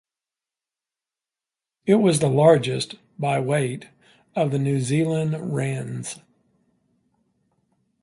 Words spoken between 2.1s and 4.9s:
the largest (by weight) of the New